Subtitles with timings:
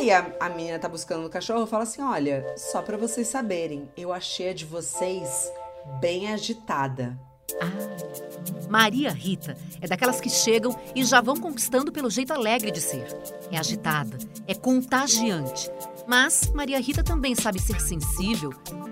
[0.00, 3.90] aí a, a menina tá buscando o cachorro fala assim: olha, só para vocês saberem,
[3.96, 5.52] eu achei a de vocês
[6.00, 7.18] bem agitada.
[7.60, 12.80] Ah, Maria Rita é daquelas que chegam e já vão conquistando pelo jeito alegre de
[12.80, 13.06] ser.
[13.50, 14.16] É agitada,
[14.46, 15.70] é contagiante.
[16.06, 18.50] Mas Maria Rita também sabe ser sensível,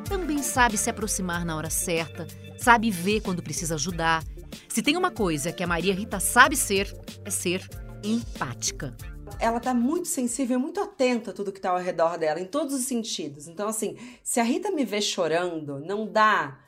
[0.09, 2.27] também sabe se aproximar na hora certa,
[2.59, 4.23] sabe ver quando precisa ajudar.
[4.69, 6.95] Se tem uma coisa que a Maria Rita sabe ser,
[7.25, 7.67] é ser
[8.05, 8.97] empática
[9.39, 12.75] ela tá muito sensível, muito atenta a tudo que tá ao redor dela, em todos
[12.75, 13.49] os sentidos.
[13.49, 16.59] Então, assim, se a Rita me vê chorando, não dá.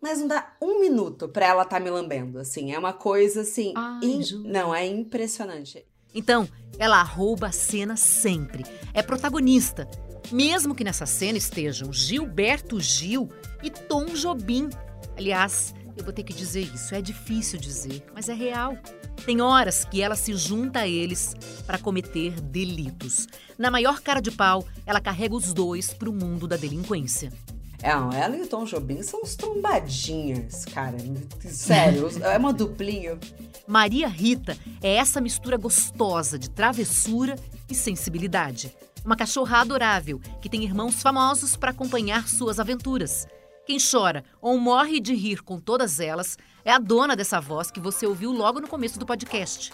[0.00, 2.72] Mas não dá um minuto pra ela tá me lambendo, assim.
[2.72, 3.72] É uma coisa, assim.
[3.76, 4.22] Ai, in...
[4.44, 5.86] Não, é impressionante.
[6.14, 6.48] Então,
[6.78, 8.64] ela rouba a cena sempre.
[8.92, 9.88] É protagonista.
[10.30, 13.28] Mesmo que nessa cena estejam Gilberto Gil
[13.62, 14.68] e Tom Jobim.
[15.16, 18.76] Aliás, eu vou ter que dizer isso, é difícil dizer, mas é real.
[19.24, 23.28] Tem horas que ela se junta a eles para cometer delitos.
[23.56, 27.32] Na maior cara de pau, ela carrega os dois para o mundo da delinquência.
[27.80, 30.96] É, ela e o Tom Jobim são uns trombadinhas, cara.
[31.44, 33.18] Sério, é uma duplinha.
[33.66, 37.36] Maria Rita é essa mistura gostosa de travessura
[37.68, 38.74] e sensibilidade.
[39.04, 43.26] Uma cachorra adorável que tem irmãos famosos para acompanhar suas aventuras.
[43.66, 47.80] Quem chora ou morre de rir com todas elas é a dona dessa voz que
[47.80, 49.72] você ouviu logo no começo do podcast.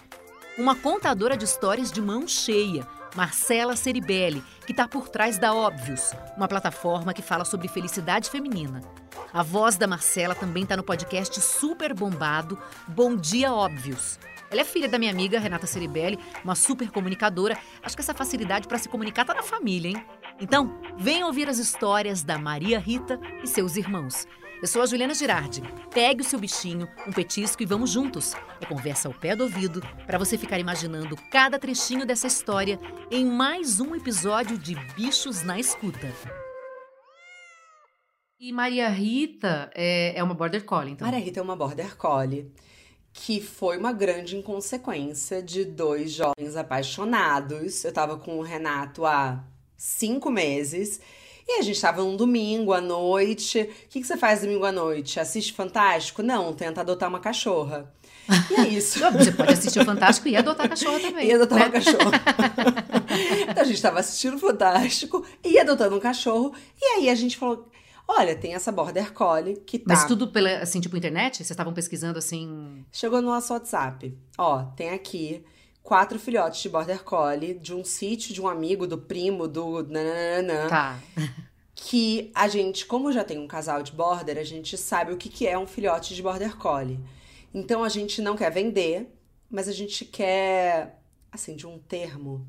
[0.56, 6.12] Uma contadora de histórias de mão cheia, Marcela Ceribelli, que está por trás da Óbvios,
[6.36, 8.80] uma plataforma que fala sobre felicidade feminina.
[9.32, 14.18] A voz da Marcela também está no podcast super bombado Bom Dia Óbvios.
[14.50, 17.58] Ela é filha da minha amiga Renata Ceribelli, uma super comunicadora.
[17.82, 20.06] Acho que essa facilidade para se comunicar tá na família, hein?
[20.40, 24.26] Então, venha ouvir as histórias da Maria Rita e seus irmãos.
[24.60, 25.62] Eu sou a Juliana Girardi.
[25.94, 28.32] Pegue o seu bichinho, um petisco e vamos juntos.
[28.60, 32.76] É conversa ao pé do ouvido para você ficar imaginando cada trechinho dessa história
[33.08, 36.12] em mais um episódio de Bichos na Escuta.
[38.40, 41.06] E Maria Rita é, é uma border collie, então?
[41.06, 42.52] Maria Rita é uma border collie
[43.12, 47.84] que foi uma grande inconsequência de dois jovens apaixonados.
[47.84, 49.44] Eu tava com o Renato há
[49.76, 51.00] cinco meses.
[51.48, 53.60] E a gente tava num domingo à noite.
[53.60, 55.18] O que, que você faz domingo à noite?
[55.18, 56.22] Assiste Fantástico?
[56.22, 57.90] Não, tenta adotar uma cachorra.
[58.50, 58.98] E é isso.
[59.16, 61.26] Você pode assistir o Fantástico e adotar a cachorra também.
[61.26, 61.64] E adotar né?
[61.64, 62.12] uma cachorra.
[63.48, 66.52] então a gente tava assistindo o Fantástico e adotando um cachorro.
[66.78, 67.66] E aí a gente falou:
[68.06, 69.94] Olha, tem essa Border Collie que tá.
[69.94, 71.38] Mas tudo pela, assim, tipo internet?
[71.38, 72.84] Vocês estavam pesquisando assim.
[72.92, 74.14] Chegou no nosso WhatsApp.
[74.36, 75.42] Ó, tem aqui
[75.88, 79.82] quatro filhotes de Border Collie de um sítio de um amigo, do primo, do.
[79.84, 81.00] Nananana, tá.
[81.74, 85.30] Que a gente, como já tem um casal de border, a gente sabe o que,
[85.30, 87.00] que é um filhote de Border Collie.
[87.54, 89.08] Então a gente não quer vender,
[89.48, 91.00] mas a gente quer,
[91.32, 92.46] assim, de um termo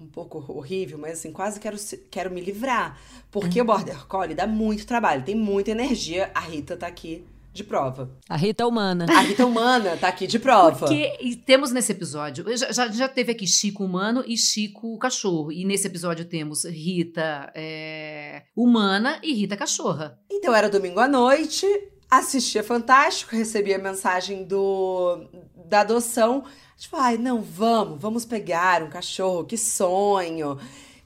[0.00, 1.76] um pouco horrível, mas assim, quase quero,
[2.10, 2.98] quero me livrar.
[3.30, 3.64] Porque uhum.
[3.64, 6.32] o Border Collie dá muito trabalho, tem muita energia.
[6.34, 8.10] A Rita tá aqui de prova.
[8.28, 9.06] A Rita humana.
[9.08, 10.86] A Rita humana tá aqui de prova.
[10.86, 15.52] Porque temos nesse episódio, já, já teve aqui Chico humano e Chico cachorro.
[15.52, 20.18] E nesse episódio temos Rita é, humana e Rita cachorra.
[20.30, 21.66] Então era domingo à noite,
[22.10, 25.28] assistia Fantástico, recebia mensagem do
[25.66, 26.44] da adoção.
[26.76, 30.58] Tipo, ai, não, vamos, vamos pegar um cachorro, que sonho.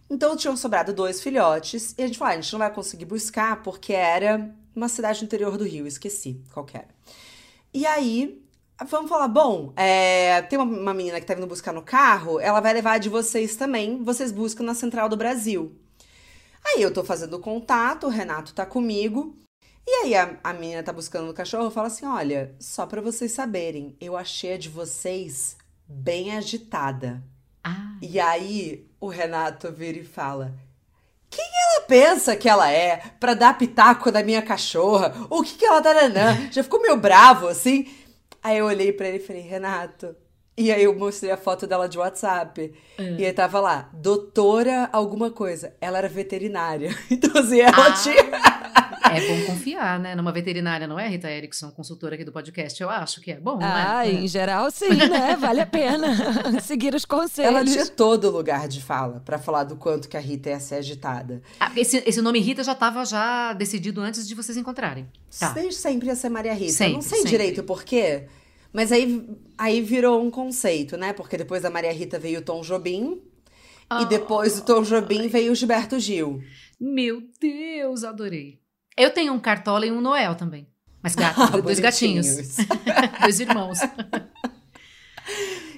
[0.08, 3.04] Então tinham sobrado dois filhotes e a gente falou, ah, a gente não vai conseguir
[3.04, 6.88] buscar porque era uma cidade interior do Rio, esqueci qual era.
[7.72, 8.42] E aí,
[8.88, 12.60] vamos falar, bom, é, tem uma, uma menina que tá vindo buscar no carro, ela
[12.60, 15.74] vai levar de vocês também, vocês buscam na Central do Brasil.
[16.64, 19.36] Aí eu tô fazendo contato, o Renato tá comigo,
[19.86, 23.32] e aí a, a menina tá buscando o cachorro, fala assim, olha, só para vocês
[23.32, 25.56] saberem, eu achei a de vocês
[25.88, 27.22] bem agitada.
[27.62, 27.96] Ah.
[28.00, 30.54] E aí o Renato vira e fala:
[31.86, 35.14] pensa que ela é para dar pitaco da minha cachorra?
[35.30, 36.48] O que que ela tá nanã?
[36.50, 37.86] Já ficou meio bravo assim.
[38.42, 40.14] Aí eu olhei para ele e falei: Renato.
[40.58, 42.72] E aí eu mostrei a foto dela de WhatsApp.
[42.98, 43.16] Uhum.
[43.18, 45.74] E aí tava lá, doutora alguma coisa.
[45.80, 46.96] Ela era veterinária.
[47.10, 47.92] Então assim, ela ah.
[47.92, 50.14] tinha é bom confiar, né?
[50.14, 52.80] Numa veterinária, não é, Rita Erickson, consultora aqui do podcast?
[52.82, 54.12] Eu acho que é bom, ah, é?
[54.12, 55.36] em geral, sim, né?
[55.36, 56.08] Vale a pena
[56.62, 57.54] seguir os conselhos.
[57.54, 60.76] Ela tinha todo lugar de fala para falar do quanto que a Rita ia ser
[60.76, 61.42] agitada.
[61.60, 65.06] Ah, esse, esse nome Rita já estava já decidido antes de vocês encontrarem.
[65.38, 65.50] Tá.
[65.50, 66.72] Desde sempre ia ser Maria Rita.
[66.72, 67.30] Sempre, não sei sempre.
[67.30, 68.26] direito por quê,
[68.72, 71.12] mas aí, aí virou um conceito, né?
[71.12, 73.22] Porque depois da Maria Rita veio o Tom Jobim.
[73.90, 75.28] Oh, e depois do Tom Jobim ai.
[75.28, 76.42] veio o Gilberto Gil.
[76.78, 78.58] Meu Deus, adorei.
[78.96, 80.66] Eu tenho um Cartola e um Noel também.
[81.02, 82.26] Mas gato, ah, dois gatinhos.
[83.20, 83.78] dois irmãos.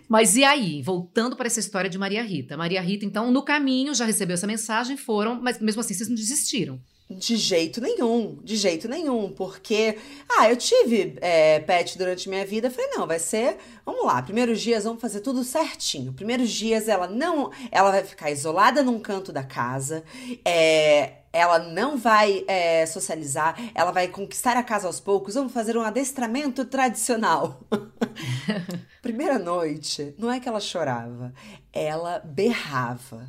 [0.08, 2.56] Mas e aí, voltando para essa história de Maria Rita?
[2.56, 6.16] Maria Rita, então, no caminho já recebeu essa mensagem, foram, mas mesmo assim vocês não
[6.16, 6.80] desistiram.
[7.10, 9.98] De jeito nenhum, de jeito nenhum, porque,
[10.38, 14.60] ah, eu tive é, pet durante minha vida, falei, não, vai ser, vamos lá, primeiros
[14.62, 16.12] dias vamos fazer tudo certinho.
[16.14, 20.04] Primeiros dias ela não, ela vai ficar isolada num canto da casa,
[20.42, 25.76] é, ela não vai é, socializar, ela vai conquistar a casa aos poucos, vamos fazer
[25.76, 27.60] um adestramento tradicional.
[29.00, 31.32] Primeira noite, não é que ela chorava,
[31.72, 33.28] ela berrava.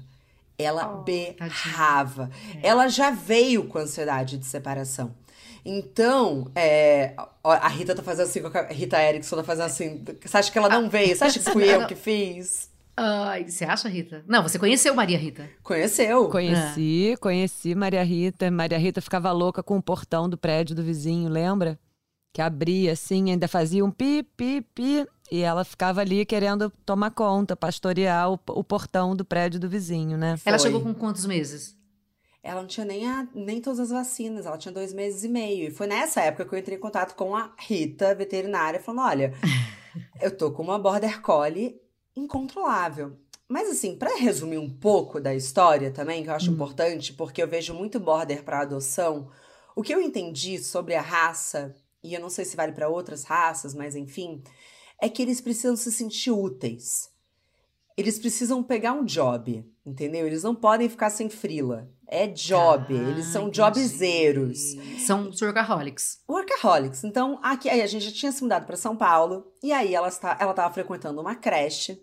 [0.58, 2.30] Ela oh, berrava.
[2.62, 2.68] É.
[2.68, 5.16] Ela já veio com ansiedade de separação.
[5.64, 7.14] Então, é,
[7.44, 10.04] a Rita tá fazendo assim, a Rita Erickson tá fazendo assim.
[10.22, 11.16] Você acha que ela não veio?
[11.16, 12.69] Você acha que fui eu que fiz?
[13.02, 14.26] Ai, você acha, Rita?
[14.28, 15.50] Não, você conheceu Maria Rita?
[15.64, 16.28] Conheceu.
[16.28, 18.52] Conheci, conheci Maria Rita.
[18.52, 21.80] Maria Rita ficava louca com o portão do prédio do vizinho, lembra?
[22.34, 25.08] Que abria assim, ainda fazia um pi, pi, pi.
[25.32, 30.18] E ela ficava ali querendo tomar conta, pastorear o, o portão do prédio do vizinho,
[30.18, 30.36] né?
[30.44, 31.78] Ela chegou com quantos meses?
[32.44, 35.70] Ela não tinha nem, a, nem todas as vacinas, ela tinha dois meses e meio.
[35.70, 39.34] E foi nessa época que eu entrei em contato com a Rita, veterinária, falando: olha,
[40.20, 41.80] eu tô com uma border collie
[42.24, 43.18] incontrolável.
[43.48, 46.54] Mas assim, para resumir um pouco da história também, que eu acho hum.
[46.54, 49.30] importante, porque eu vejo muito border para adoção,
[49.76, 53.24] o que eu entendi sobre a raça, e eu não sei se vale para outras
[53.24, 54.44] raças, mas enfim,
[55.02, 57.10] é que eles precisam se sentir úteis.
[57.98, 60.26] Eles precisam pegar um job, entendeu?
[60.26, 61.90] Eles não podem ficar sem frila.
[62.08, 63.58] É job, ah, eles são entendi.
[63.58, 64.60] jobzeiros.
[65.06, 66.20] São workaholics.
[66.28, 67.04] Workaholics.
[67.04, 70.08] Então, aqui aí a gente já tinha se mudado para São Paulo, e aí ela
[70.08, 72.02] está, ela estava frequentando uma creche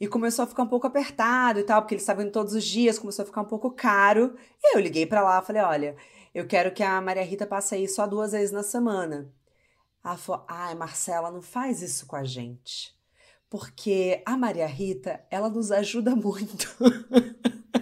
[0.00, 2.64] e começou a ficar um pouco apertado e tal, porque eles estavam indo todos os
[2.64, 4.34] dias, começou a ficar um pouco caro.
[4.62, 5.96] E aí eu liguei para lá, falei: "Olha,
[6.34, 9.32] eu quero que a Maria Rita passe aí só duas vezes na semana.
[10.04, 12.92] Ela falou: ai, Marcela, não faz isso com a gente.
[13.54, 16.74] Porque a Maria Rita, ela nos ajuda muito.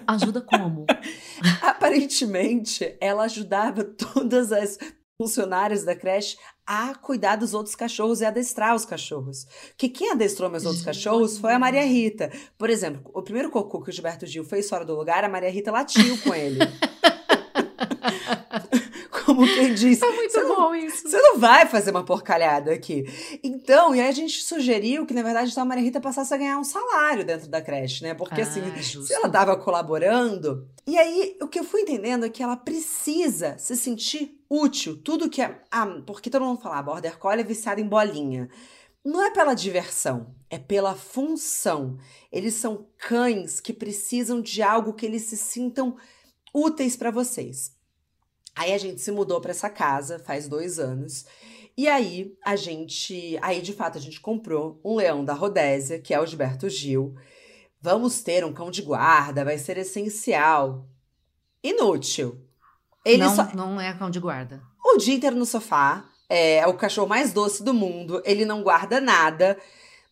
[0.06, 0.84] Ajuda como?
[1.62, 4.78] Aparentemente, ela ajudava todas as
[5.16, 6.36] funcionárias da creche
[6.66, 9.46] a cuidar dos outros cachorros e adestrar os cachorros.
[9.78, 12.30] Que quem adestrou meus outros cachorros foi a Maria Rita.
[12.58, 15.50] Por exemplo, o primeiro cocô que o Gilberto Gil fez fora do lugar, a Maria
[15.50, 16.58] Rita latiu com ele.
[19.42, 20.00] como quem diz.
[20.00, 21.08] É muito bom não, isso.
[21.08, 23.04] Você não vai fazer uma porcalhada aqui.
[23.42, 26.58] Então, e aí a gente sugeriu que, na verdade, a Maria Rita passasse a ganhar
[26.58, 28.14] um salário dentro da creche, né?
[28.14, 29.08] Porque, assim, ah, assim, justo.
[29.08, 30.68] se ela tava colaborando.
[30.86, 34.96] E aí, o que eu fui entendendo é que ela precisa se sentir útil.
[34.96, 35.60] Tudo que é.
[35.70, 38.48] Ah, porque todo mundo fala, a ah, Border Collie é viciada em bolinha.
[39.04, 41.98] Não é pela diversão, é pela função.
[42.30, 45.96] Eles são cães que precisam de algo que eles se sintam
[46.54, 47.72] úteis para vocês.
[48.54, 51.24] Aí a gente se mudou para essa casa faz dois anos.
[51.76, 53.38] E aí a gente.
[53.40, 57.14] Aí de fato a gente comprou um leão da Rodésia, que é o Gilberto Gil.
[57.80, 60.86] Vamos ter um cão de guarda, vai ser essencial.
[61.62, 62.40] Inútil.
[63.04, 63.54] Ele não, só...
[63.54, 64.62] não é cão de guarda.
[64.84, 66.08] O dia inteiro no sofá.
[66.28, 68.22] É o cachorro mais doce do mundo.
[68.24, 69.58] Ele não guarda nada.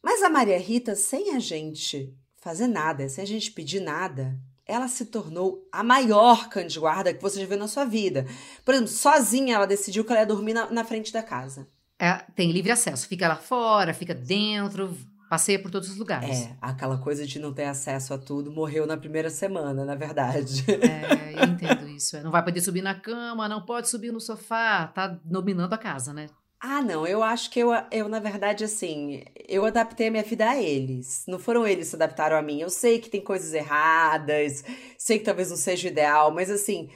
[0.03, 4.39] Mas a Maria Rita, sem a gente fazer nada, sem a gente pedir nada,
[4.71, 8.27] ela se tornou a maior cã de guarda que você já viu na sua vida.
[8.65, 11.69] Por exemplo, sozinha ela decidiu que ela ia dormir na, na frente da casa.
[11.99, 13.07] É, tem livre acesso.
[13.09, 14.97] Fica lá fora, fica dentro,
[15.29, 16.43] passeia por todos os lugares.
[16.43, 20.65] É, aquela coisa de não ter acesso a tudo morreu na primeira semana, na verdade.
[20.69, 22.17] É, eu entendo isso.
[22.17, 25.79] É, não vai poder subir na cama, não pode subir no sofá, tá dominando a
[25.79, 26.29] casa, né?
[26.63, 30.49] Ah, não, eu acho que eu, eu, na verdade, assim, eu adaptei a minha vida
[30.51, 31.25] a eles.
[31.27, 32.61] Não foram eles que se adaptaram a mim.
[32.61, 34.63] Eu sei que tem coisas erradas,
[34.99, 36.91] sei que talvez não seja o ideal, mas assim,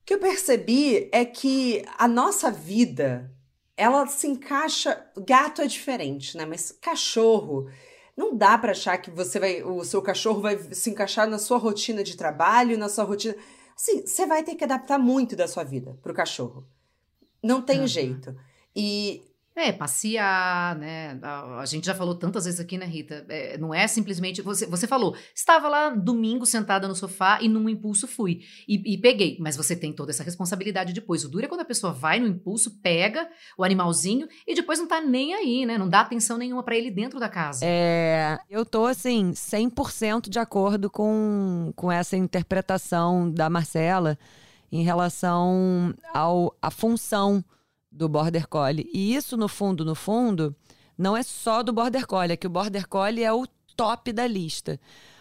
[0.00, 3.30] o que eu percebi é que a nossa vida,
[3.76, 5.06] ela se encaixa.
[5.18, 6.46] Gato é diferente, né?
[6.46, 7.68] Mas cachorro.
[8.16, 11.58] Não dá para achar que você vai, o seu cachorro vai se encaixar na sua
[11.58, 13.36] rotina de trabalho, na sua rotina.
[13.76, 16.66] Assim, você vai ter que adaptar muito da sua vida pro cachorro.
[17.42, 17.86] Não tem uhum.
[17.86, 18.34] jeito.
[18.76, 19.22] E
[19.56, 21.18] é, passear, né?
[21.22, 23.24] A, a, gente já falou tantas vezes aqui, né, Rita?
[23.26, 24.42] É, não é simplesmente.
[24.42, 28.40] Você, você falou, estava lá domingo sentada no sofá e num impulso fui.
[28.68, 29.38] E, e, peguei.
[29.40, 31.24] Mas você tem toda essa responsabilidade depois.
[31.24, 34.86] O duro é quando a pessoa vai no impulso, pega o animalzinho e depois não
[34.86, 35.78] tá nem aí, né?
[35.78, 37.64] Não dá atenção nenhuma para ele dentro da casa.
[37.64, 38.36] É.
[38.50, 44.18] Eu tô, assim, 100% de acordo com, com essa interpretação da Marcela
[44.70, 47.42] em relação ao, à função
[47.96, 48.88] do Border Collie.
[48.92, 50.54] E isso, no fundo, no fundo,
[50.96, 54.26] não é só do Border Collie, é que o Border Collie é o top da
[54.26, 54.78] lista.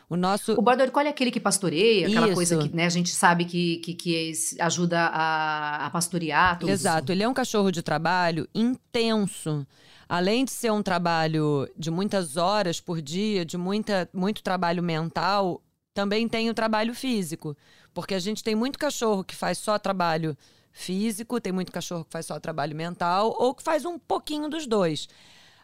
[0.08, 0.54] O nosso.
[0.54, 2.36] O border collie é aquele que pastoreia, aquela isso.
[2.36, 6.60] coisa que né, a gente sabe que, que, que ajuda a, a pastorear.
[6.62, 9.66] Exato, ele é um cachorro de trabalho intenso.
[10.08, 15.60] além de ser um trabalho de muitas horas por dia, de muita, muito trabalho mental,
[15.92, 17.58] também tem o trabalho físico.
[17.92, 20.38] Porque a gente tem muito cachorro que faz só trabalho
[20.76, 24.68] físico, tem muito cachorro que faz só trabalho mental, ou que faz um pouquinho dos
[24.68, 25.08] dois.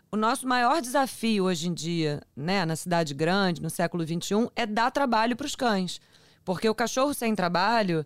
[0.10, 4.66] O nosso maior desafio hoje em dia, né, na cidade grande, no século XXI, é
[4.66, 6.00] dar trabalho para os cães.
[6.44, 8.06] Porque o cachorro sem trabalho,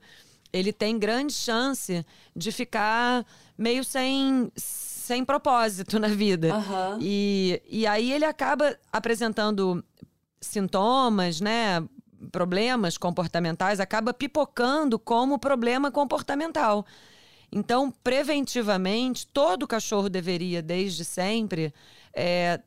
[0.51, 3.25] ele tem grande chance de ficar
[3.57, 6.53] meio sem, sem propósito na vida.
[6.55, 6.97] Aham.
[6.99, 9.83] E, e aí ele acaba apresentando
[10.41, 11.83] sintomas, né?
[12.31, 16.85] Problemas comportamentais, acaba pipocando como problema comportamental.
[17.51, 21.73] Então, preventivamente, todo cachorro deveria, desde sempre,
[22.13, 22.59] é,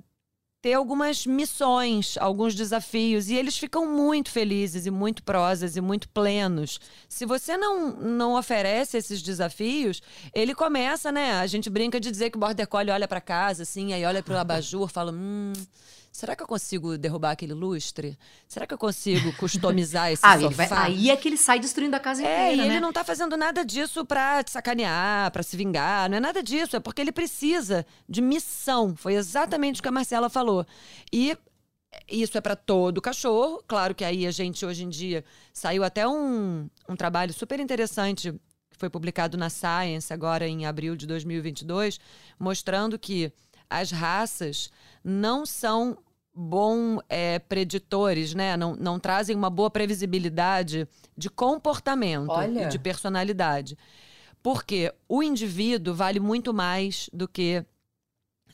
[0.60, 6.08] ter algumas missões, alguns desafios, e eles ficam muito felizes e muito prosas e muito
[6.08, 6.80] plenos.
[7.08, 10.02] Se você não, não oferece esses desafios,
[10.34, 11.32] ele começa, né?
[11.34, 14.22] A gente brinca de dizer que o Border Collie olha para casa, assim, aí olha
[14.22, 15.52] pro abajur, fala: hum.
[16.18, 18.18] Será que eu consigo derrubar aquele lustre?
[18.48, 20.66] Será que eu consigo customizar esse Ah, ele sofá?
[20.66, 22.80] vai- aí é que ele sai destruindo a casa É, inteira, e ele né?
[22.80, 26.74] não tá fazendo nada disso pra te sacanear, pra se vingar, não é nada disso,
[26.74, 28.96] é porque ele precisa de missão.
[28.96, 30.66] Foi exatamente o que a Marcela falou.
[31.12, 31.38] E
[32.10, 33.62] isso é pra todo cachorro.
[33.68, 38.32] Claro que aí a gente, hoje em dia, saiu até um, um trabalho super interessante
[38.32, 42.00] que foi publicado na Science agora em abril de 2022,
[42.40, 43.32] mostrando que
[43.70, 44.68] as raças
[45.04, 45.96] não são
[46.38, 48.56] bom é, preditores, né?
[48.56, 52.62] Não, não trazem uma boa previsibilidade de comportamento Olha.
[52.62, 53.76] e de personalidade.
[54.40, 57.64] Porque o indivíduo vale muito mais do que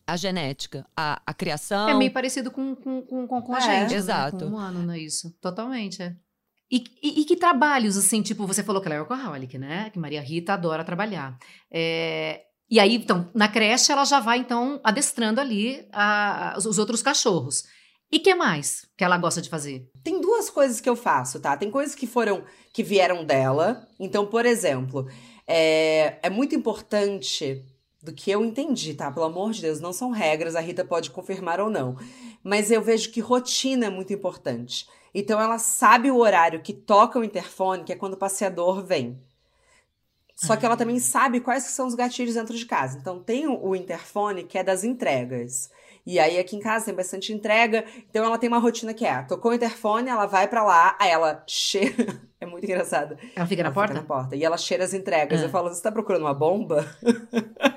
[0.06, 1.88] a genética, a, a criação.
[1.88, 3.60] É meio parecido com, com, com, com, a É.
[3.60, 3.96] gente, né?
[3.96, 4.38] Exato.
[4.38, 5.30] Com o humano, não é isso?
[5.40, 6.16] Totalmente, é.
[6.70, 9.90] E, e, e que trabalhos, assim, tipo, você falou que ela é workaholic, né?
[9.90, 11.36] Que Maria Rita adora trabalhar.
[11.70, 17.02] É, e aí, então, na creche, ela já vai, então, adestrando ali a- os outros
[17.02, 17.64] cachorros.
[18.10, 19.88] E que mais que ela gosta de fazer?
[20.02, 21.56] Tem duas coisas que eu faço, tá?
[21.56, 23.88] Tem coisas que foram, que vieram dela.
[23.98, 25.08] Então, por exemplo,
[25.46, 27.62] é, é muito importante
[28.02, 29.10] do que eu entendi, tá?
[29.10, 31.96] Pelo amor de Deus, não são regras, a Rita pode confirmar ou não.
[32.42, 34.86] Mas eu vejo que rotina é muito importante.
[35.14, 39.18] Então, ela sabe o horário que toca o interfone, que é quando o passeador vem.
[40.36, 42.98] Só que ela também sabe quais são os gatilhos dentro de casa.
[42.98, 45.70] Então, tem o, interfone que é das entregas.
[46.04, 47.84] E aí, aqui em casa tem bastante entrega.
[48.10, 51.10] Então, ela tem uma rotina que é: tocou o interfone, ela vai pra lá, aí
[51.10, 52.20] ela cheira.
[52.40, 53.16] É muito engraçado.
[53.34, 53.94] Ela fica na ela porta?
[53.94, 54.36] Fica na porta.
[54.36, 55.40] E ela cheira as entregas.
[55.40, 55.44] Ah.
[55.44, 56.84] Eu falo: você tá procurando uma bomba?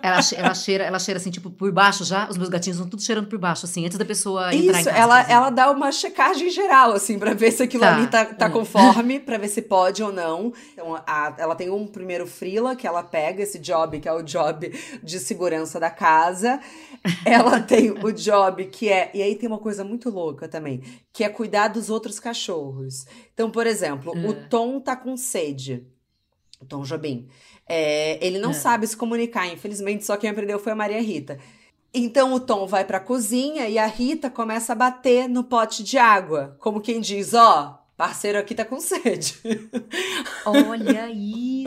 [0.07, 2.29] Ela, ela cheira, ela cheira assim, tipo, por baixo já.
[2.29, 4.85] Os meus gatinhos vão tudo cheirando por baixo, assim, antes da pessoa entrar em Isso,
[4.85, 4.89] casa.
[4.91, 5.33] ela, inclusive.
[5.33, 7.93] ela dá uma checagem geral, assim, pra ver se aquilo Tá.
[7.95, 8.49] ali tá, tá Ah.
[8.49, 10.53] conforme, pra ver se pode ou não.
[10.71, 14.21] Então, a- ela tem um primeiro frila que ela pega, esse job, que é o
[14.21, 14.71] job
[15.03, 16.57] de segurança da casa.
[17.25, 19.11] Ela tem o job que é.
[19.13, 20.81] E aí tem uma coisa muito louca também,
[21.17, 23.07] que é cuidar dos outros cachorros.
[23.33, 24.47] Então, por exemplo, o Ah.
[24.51, 25.83] Tom tá com sede.
[26.61, 27.27] O Tom Jobim.
[27.67, 28.53] É, ele não Ah.
[28.53, 31.39] sabe se comunicar, infelizmente, só quem aprendeu foi a Maria Rita.
[31.91, 35.97] Então o Tom vai pra cozinha e a Rita começa a bater no pote de
[35.97, 39.39] água, como quem diz, ó, parceiro aqui tá com sede.
[40.45, 41.09] Olha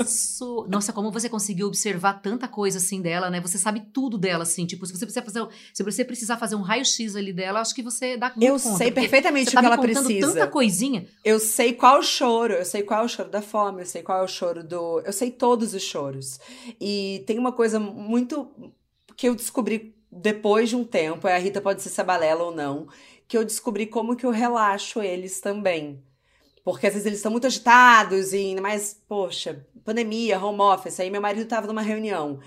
[0.02, 0.66] isso!
[0.68, 3.40] Nossa, como você conseguiu observar tanta coisa assim dela, né?
[3.40, 4.66] Você sabe tudo dela, assim.
[4.66, 7.82] Tipo, se você precisar fazer, se você precisar fazer um raio-x ali dela, acho que
[7.82, 10.32] você dá muito Eu conta, sei perfeitamente o tá que ela precisa.
[10.32, 11.06] tanta coisinha.
[11.24, 14.02] Eu sei qual o choro, eu sei qual é o choro da fome, eu sei
[14.02, 15.00] qual é o choro do.
[15.00, 16.38] Eu sei todos os choros.
[16.80, 18.50] E tem uma coisa muito
[19.16, 22.88] que eu descobri depois de um tempo, a Rita pode ser sabalela ou não,
[23.28, 26.02] que eu descobri como que eu relaxo eles também.
[26.64, 31.10] Porque às vezes eles estão muito agitados e ainda mais, poxa, pandemia, home office, aí
[31.10, 32.38] meu marido tava numa reunião.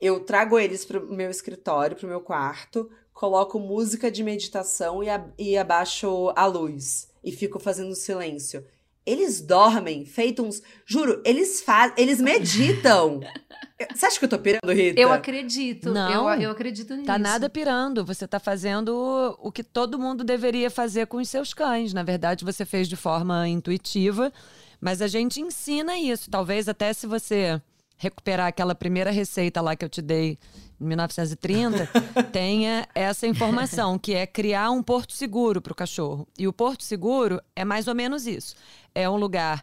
[0.00, 5.26] Eu trago eles pro meu escritório, pro meu quarto, coloco música de meditação e, a-
[5.38, 8.64] e abaixo a luz e fico fazendo silêncio.
[9.04, 10.60] Eles dormem, feito uns.
[10.84, 11.94] Juro, eles fazem.
[11.96, 13.20] Eles meditam.
[13.94, 14.98] Você acha que eu tô pirando, Rita?
[14.98, 15.90] Eu acredito.
[15.90, 16.32] Não.
[16.32, 17.06] Eu, eu acredito nisso.
[17.06, 18.04] Tá nada pirando.
[18.06, 21.92] Você tá fazendo o que todo mundo deveria fazer com os seus cães.
[21.92, 24.32] Na verdade, você fez de forma intuitiva,
[24.80, 26.30] mas a gente ensina isso.
[26.30, 27.60] Talvez até se você
[27.98, 30.38] recuperar aquela primeira receita lá que eu te dei
[30.80, 31.88] em 1930,
[32.32, 36.26] tenha essa informação, que é criar um porto seguro para o cachorro.
[36.38, 38.54] E o porto seguro é mais ou menos isso.
[38.94, 39.62] É um lugar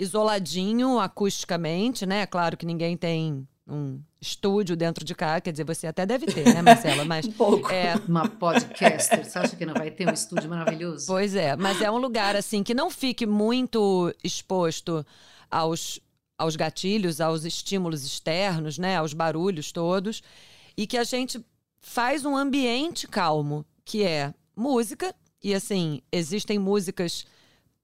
[0.00, 2.24] isoladinho acusticamente, né?
[2.26, 6.54] Claro que ninguém tem um estúdio dentro de cá, quer dizer, você até deve ter,
[6.54, 7.04] né, Marcela?
[7.04, 7.70] Mas Um pouco.
[7.70, 11.06] é, Uma podcaster, você acha que não vai ter um estúdio maravilhoso?
[11.06, 15.04] Pois é, mas é um lugar assim que não fique muito exposto
[15.50, 16.00] aos,
[16.38, 20.22] aos gatilhos, aos estímulos externos, né, aos barulhos todos,
[20.76, 21.44] e que a gente
[21.78, 25.14] faz um ambiente calmo, que é música.
[25.42, 27.26] E assim, existem músicas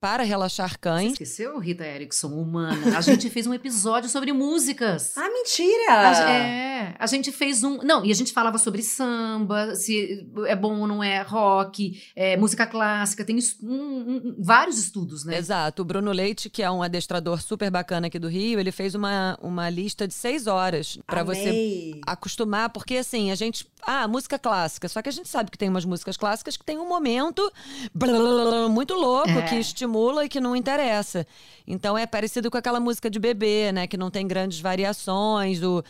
[0.06, 1.12] para relaxar Você cães.
[1.14, 2.96] esqueceu, Rita Erickson, humana?
[2.96, 5.12] A gente fez um episódio sobre músicas.
[5.16, 5.92] Ah, mentira!
[6.10, 7.78] A, é, a gente fez um.
[7.82, 12.36] Não, e a gente falava sobre samba, se é bom ou não é rock, é,
[12.36, 15.36] música clássica, tem um- um- vários estudos, né?
[15.36, 15.82] Exato.
[15.82, 19.36] O Bruno Leite, que é um adestrador super bacana aqui do Rio, ele fez uma,
[19.42, 23.66] uma lista de seis horas para você acostumar, porque assim, a gente.
[23.88, 24.88] Ah, música clássica.
[24.88, 27.52] Só que a gente sabe que tem umas músicas clássicas que tem um momento
[27.94, 29.42] blá, muito louco É.
[29.42, 31.26] que estimula e que não interessa.
[31.66, 33.86] Então é parecido com aquela música de bebê, né?
[33.86, 35.82] Que não tem grandes variações, o,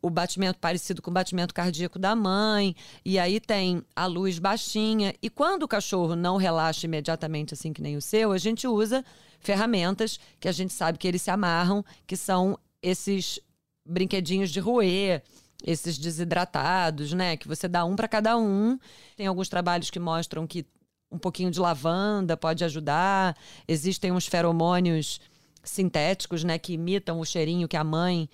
[0.00, 2.74] o batimento parecido com o batimento cardíaco da mãe.
[3.04, 5.14] E aí tem a luz baixinha.
[5.22, 9.04] E quando o cachorro não relaxa imediatamente, assim que nem o seu, a gente usa
[9.38, 13.40] ferramentas que a gente sabe que eles se amarram, que são esses
[13.84, 15.22] brinquedinhos de roer,
[15.64, 17.36] esses desidratados, né?
[17.36, 18.78] Que você dá um para cada um.
[19.16, 20.66] Tem alguns trabalhos que mostram que
[21.12, 23.36] um pouquinho de lavanda pode ajudar.
[23.68, 25.20] Existem uns feromônios
[25.62, 26.58] sintéticos, né?
[26.58, 28.28] Que imitam o cheirinho que a mãe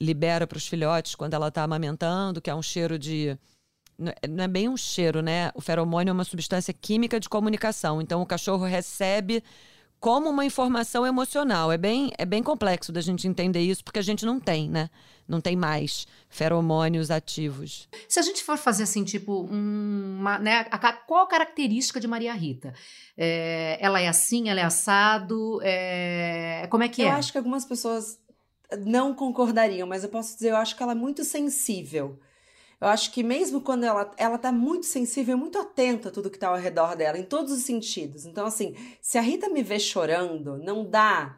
[0.00, 3.38] libera para os filhotes quando ela está amamentando, que é um cheiro de
[3.96, 5.52] não é- não é bem um cheiro, né?
[5.54, 8.02] O feromônio é uma substância química de comunicação.
[8.02, 9.42] Então o cachorro recebe
[10.04, 11.72] como uma informação emocional.
[11.72, 14.90] É bem, é bem complexo da gente entender isso, porque a gente não tem, né?
[15.26, 17.88] Não tem mais feromônios ativos.
[18.06, 22.06] Se a gente for fazer assim, tipo, um- uma, né, a qual a característica de
[22.06, 22.74] Maria Rita?
[23.16, 27.12] É, ela é assim, ela é assado, é, como é que eu é?
[27.12, 28.18] acho que algumas pessoas
[28.84, 32.20] não concordariam, mas eu posso dizer, eu acho que ela é muito sensível.
[32.80, 36.38] Eu acho que mesmo quando ela, ela tá muito sensível, muito atenta a tudo que
[36.38, 38.26] tá ao redor dela, em todos os sentidos.
[38.26, 41.36] Então, assim, se a Rita me vê chorando, não dá,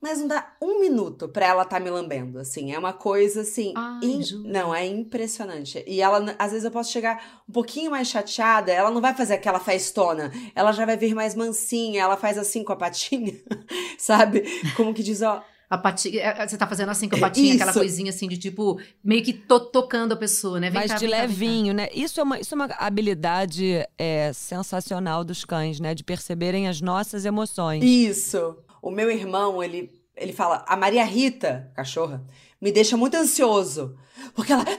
[0.00, 2.72] mas não dá um minuto pra ela tá me lambendo, assim.
[2.72, 3.74] É uma coisa, assim...
[3.76, 4.42] Ai, in-.
[4.44, 5.84] Não, é impressionante.
[5.86, 9.34] E ela, às vezes eu posso chegar um pouquinho mais chateada, ela não vai fazer
[9.34, 13.34] aquela festona, ela já vai vir mais mansinha, ela faz assim com a patinha,
[13.98, 14.44] sabe?
[14.74, 17.70] Como que diz, ó, A patinha, é, você tá fazendo assim com a patinha, aquela
[17.70, 17.78] Isso.
[17.78, 20.68] coisinha assim de tipo, meio que to- tocando a pessoa, né?
[20.68, 21.32] Vem Mas cá, de vem cá, vem cá.
[21.32, 21.88] levinho, né?
[21.94, 25.94] Isso é, uma, isso é uma habilidade é, sensacional dos cães, né?
[25.94, 27.84] De perceberem as nossas emoções.
[27.84, 28.56] Isso.
[28.82, 32.20] O meu irmão, ele, ele fala: a Maria Rita, cachorra,
[32.60, 33.94] me deixa muito ansioso.
[34.34, 34.64] Porque ela.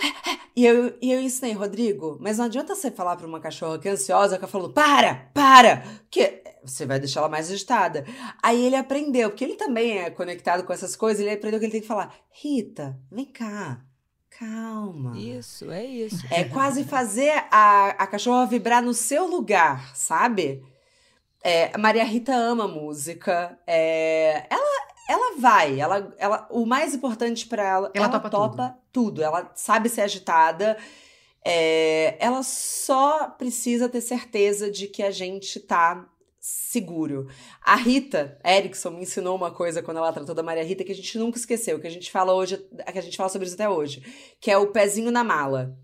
[0.54, 3.88] E eu, e eu ensinei, Rodrigo, mas não adianta você falar pra uma cachorra que
[3.88, 8.06] é ansiosa, que ela falou: para, para, que você vai deixar ela mais agitada.
[8.42, 11.72] Aí ele aprendeu, porque ele também é conectado com essas coisas, ele aprendeu que ele
[11.72, 13.82] tem que falar: Rita, vem cá,
[14.40, 15.18] calma.
[15.18, 16.26] Isso, é isso.
[16.32, 20.64] É quase fazer a, a cachorra vibrar no seu lugar, sabe?
[21.44, 23.58] É, Maria Rita ama música.
[23.66, 25.80] é, ela, ela vai.
[25.80, 29.24] Ela, ela, o mais importante pra ela, Ela topa tudo.
[29.24, 30.78] Ela sabe ser agitada.
[31.44, 36.08] é, ela só precisa ter certeza de que a gente tá
[36.42, 37.30] seguro.
[37.64, 40.96] A Rita Erickson me ensinou uma coisa quando ela tratou da Maria Rita que a
[40.96, 42.58] gente nunca esqueceu, que a gente fala hoje,
[42.92, 44.04] que a gente fala sobre isso até hoje,
[44.42, 45.78] que é o pezinho na mala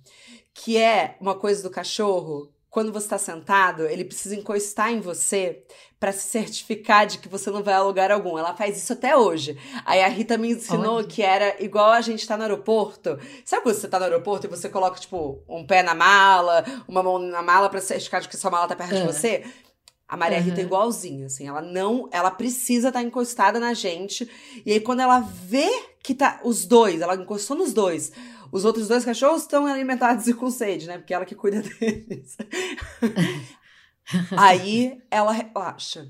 [0.58, 2.52] que é uma coisa do cachorro.
[2.70, 5.64] Quando você está sentado, ele precisa encostar em você
[6.00, 8.38] para se certificar de que você não vai a lugar algum.
[8.38, 9.58] Ela faz isso até hoje.
[9.86, 11.08] Aí a Rita me ensinou Olha.
[11.08, 13.18] que era igual a gente tá no aeroporto.
[13.46, 17.02] Sabe quando você tá no aeroporto e você coloca, tipo, um pé na mala, uma
[17.02, 19.08] mão na mala pra certificar de que sua mala tá perto de Aham.
[19.08, 19.44] você?
[20.08, 21.48] A Maria Rita é igualzinha, assim.
[21.48, 22.08] Ela não.
[22.12, 24.30] Ela precisa estar encostada na gente.
[24.66, 25.70] E aí, quando ela vê
[26.02, 28.14] que tá os dois, ela encostou nos dois.
[28.50, 30.98] Os outros dois cachorros estão alimentados e com sede, né?
[30.98, 32.38] Porque ela que cuida deles.
[34.38, 36.08] aí ela relaxa.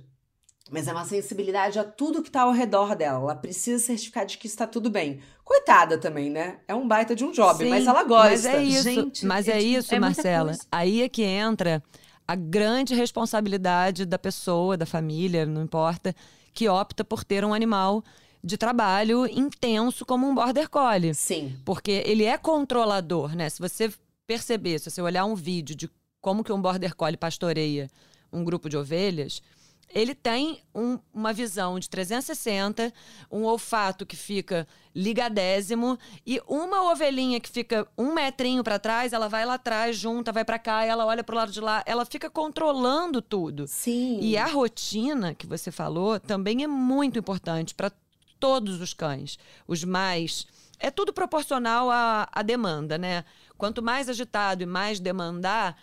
[0.70, 3.20] Mas é uma sensibilidade a tudo que tá ao redor dela.
[3.20, 5.22] Ela precisa certificar de que está tudo bem.
[5.44, 6.60] Coitada também, né?
[6.68, 8.30] É um baita de um job, Sim, mas ela gosta.
[8.30, 10.52] Mas é isso, Gente, mas é é isso, é Marcela.
[10.72, 11.82] Aí é que entra
[12.28, 16.16] a grande responsabilidade da pessoa, da família, não importa,
[16.54, 18.04] que opta por ter um animal
[18.44, 21.14] de trabalho intenso como um border collie.
[21.14, 21.56] Sim.
[21.64, 23.50] Porque ele é controlador, né?
[23.50, 23.92] Se você
[24.26, 25.90] perceber, se você olhar um vídeo de
[26.22, 27.90] como que um border collie pastoreia
[28.32, 29.42] um grupo de ovelhas,
[29.90, 32.94] ele tem um- uma visão de 360,
[33.32, 39.28] um olfato que fica ligadésimo e uma ovelhinha que fica um metrinho para trás, ela
[39.28, 42.30] vai lá atrás, junta, vai para cá, ela olha pro lado de lá, ela fica
[42.30, 43.68] controlando tudo.
[43.68, 44.20] Sim.
[44.22, 47.92] E a rotina que você falou também é muito importante para
[48.40, 49.38] todos os cães.
[49.68, 50.46] Os mais.
[50.80, 53.26] É tudo proporcional à, à demanda, né?
[53.58, 55.76] Quanto mais agitado e mais demandar,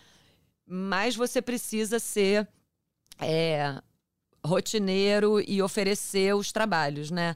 [0.65, 2.47] mais você precisa ser
[3.19, 3.81] é,
[4.45, 7.35] rotineiro e oferecer os trabalhos, né?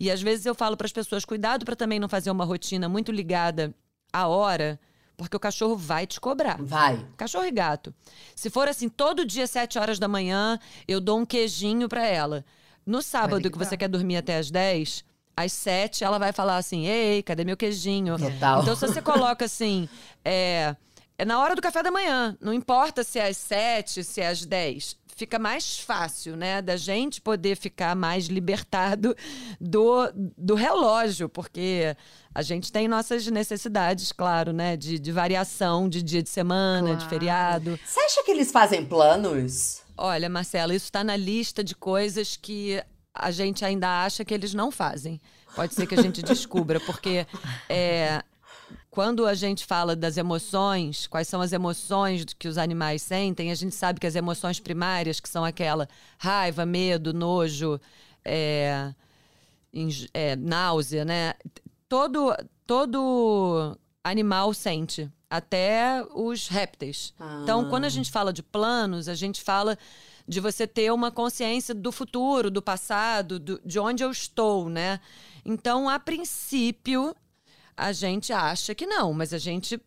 [0.00, 2.88] E às vezes eu falo para as pessoas: cuidado para também não fazer uma rotina
[2.88, 3.74] muito ligada
[4.10, 4.80] à hora,
[5.16, 6.56] Porque o cachorro vai te cobrar.
[6.58, 7.06] Vai.
[7.18, 7.94] Cachorro e gato.
[8.34, 10.58] Se for assim, todo dia, sete horas da manhã,
[10.88, 12.42] eu dou um queijinho para ela.
[12.86, 15.04] No sábado, que, que você quer dormir até as 10,
[15.36, 18.18] às sete, ela vai falar assim: Ei, cadê meu queijinho?
[18.18, 18.62] Total.
[18.62, 19.86] Então, se você coloca assim,
[20.24, 20.74] é,
[21.18, 24.28] é na hora do café da manhã, não importa se é às sete, se é
[24.28, 29.14] às dez fica mais fácil, né, da gente poder ficar mais libertado
[29.60, 31.94] do, do relógio, porque
[32.34, 36.96] a gente tem nossas necessidades, claro, né, de, de variação de dia de semana, claro.
[36.96, 37.78] de feriado.
[37.84, 39.82] Você acha que eles fazem planos?
[39.94, 42.82] Olha, Marcela, isso está na lista de coisas que
[43.14, 45.20] a gente ainda acha que eles não fazem.
[45.54, 47.26] Pode ser que a gente descubra, porque
[47.68, 48.22] é,
[48.90, 53.54] quando a gente fala das emoções, quais são as emoções que os animais sentem, a
[53.54, 57.80] gente sabe que as emoções primárias, que são aquela raiva, medo, nojo,
[58.24, 58.92] é,
[60.12, 61.34] é, náusea, né?
[61.88, 62.34] Todo,
[62.66, 67.14] todo animal sente, até os répteis.
[67.18, 67.40] Ah.
[67.42, 69.78] Então, quando a gente fala de planos, a gente fala
[70.26, 75.00] de você ter uma consciência do futuro, do passado, do, de onde eu estou, né?
[75.44, 77.14] Então, a princípio,
[77.80, 79.80] a gente acha que não, mas a gente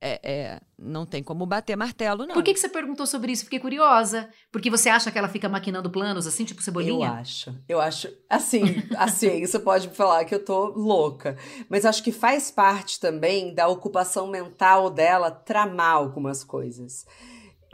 [0.00, 2.34] é, é, não tem como bater martelo, não.
[2.34, 3.44] Por que, que você perguntou sobre isso?
[3.44, 4.30] Fiquei curiosa.
[4.50, 7.08] Porque você acha que ela fica maquinando planos, assim, tipo cebolinha?
[7.08, 7.54] Eu acho.
[7.68, 8.08] Eu acho.
[8.28, 8.62] Assim,
[8.96, 11.36] a ciência pode falar que eu tô louca.
[11.68, 17.04] Mas acho que faz parte também da ocupação mental dela tramar algumas coisas.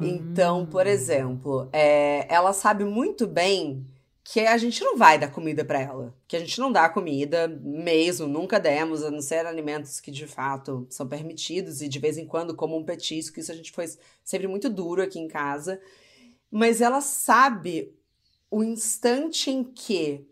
[0.00, 0.90] Então, por hum.
[0.90, 3.86] exemplo, é, ela sabe muito bem
[4.28, 7.46] que a gente não vai dar comida para ela, que a gente não dá comida
[7.46, 12.18] mesmo, nunca demos, a não ser alimentos que de fato são permitidos e de vez
[12.18, 13.86] em quando como um petisco, isso a gente foi
[14.24, 15.80] sempre muito duro aqui em casa.
[16.50, 17.94] Mas ela sabe
[18.50, 20.26] o instante em que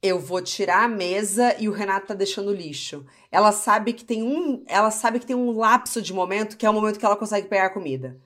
[0.00, 3.04] eu vou tirar a mesa e o Renato tá deixando lixo.
[3.28, 6.70] Ela sabe que tem um, ela sabe que tem um lapso de momento que é
[6.70, 8.16] o momento que ela consegue pegar a comida.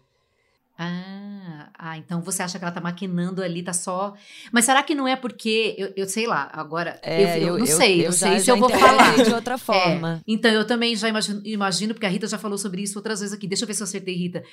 [0.80, 4.14] Ah, ah, então você acha que ela tá maquinando ali, tá só.
[4.52, 5.74] Mas será que não é porque.
[5.76, 7.00] Eu, eu sei lá, agora.
[7.02, 9.24] É, eu, eu, eu, não sei, eu, eu sei já, se já eu vou falar.
[9.24, 10.18] de outra forma.
[10.18, 13.18] É, então eu também já imagino, imagino, porque a Rita já falou sobre isso outras
[13.18, 13.48] vezes aqui.
[13.48, 14.44] Deixa eu ver se eu acertei, Rita.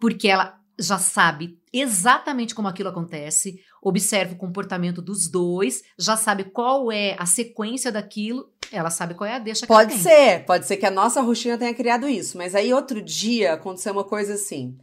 [0.00, 6.44] Porque ela já sabe exatamente como aquilo acontece, observa o comportamento dos dois, já sabe
[6.44, 10.12] qual é a sequência daquilo, ela sabe qual é a deixa que Pode ela tem.
[10.12, 13.92] ser, pode ser que a nossa rotina tenha criado isso, mas aí outro dia aconteceu
[13.92, 14.76] uma coisa assim.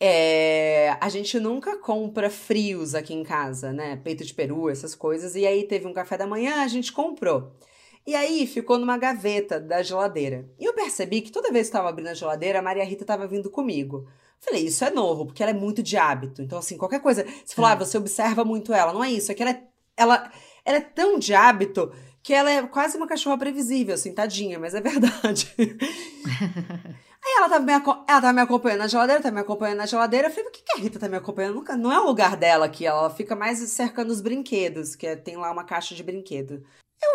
[0.00, 3.96] É, a gente nunca compra frios aqui em casa, né?
[3.96, 5.34] Peito de peru, essas coisas.
[5.34, 7.52] E aí teve um café da manhã, a gente comprou.
[8.06, 10.48] E aí ficou numa gaveta da geladeira.
[10.58, 13.26] E eu percebi que toda vez que estava abrindo a geladeira, a Maria Rita estava
[13.26, 14.06] vindo comigo.
[14.38, 16.42] Falei, isso é novo, porque ela é muito de hábito.
[16.42, 17.24] Então, assim, qualquer coisa.
[17.44, 18.92] Você falou, ah, você observa muito ela.
[18.92, 19.62] Não é isso, é que ela é,
[19.96, 20.30] ela,
[20.64, 21.90] ela é tão de hábito
[22.22, 25.54] que ela é quase uma cachorra previsível, assim, tadinha, mas é verdade.
[27.24, 30.28] Aí ela tava, me, ela tava me acompanhando na geladeira, tava me acompanhando na geladeira.
[30.28, 31.54] Eu falei, por que, que a Rita tá me acompanhando?
[31.54, 35.16] Nunca, não é o lugar dela aqui, ela fica mais cercando os brinquedos, que é,
[35.16, 36.62] tem lá uma caixa de brinquedo.